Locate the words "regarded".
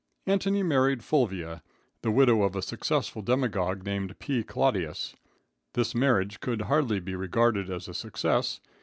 7.15-7.69